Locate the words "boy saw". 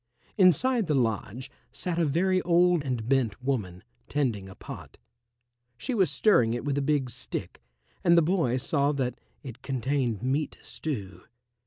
8.23-8.93